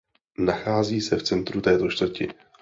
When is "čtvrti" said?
1.91-2.27